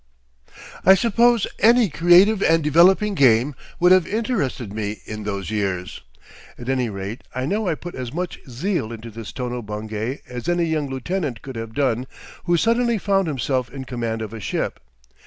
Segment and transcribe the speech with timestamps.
[0.83, 6.01] _..."I suppose any creative and developing game would have interested me in those years.
[6.57, 10.49] At any rate, I know I put as much zeal into this Tono Bungay as
[10.49, 12.07] any young lieutenant could have done
[12.45, 14.79] who suddenly found himself in command of a ship.